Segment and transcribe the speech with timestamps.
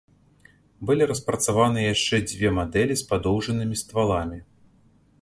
[0.89, 4.39] Былі распрацаваныя яшчэ дзве мадэлі з падоўжанымі стваламі.